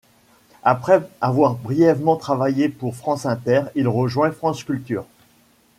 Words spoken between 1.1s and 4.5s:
avoir brièvement travaillé pour France Inter, il rejoint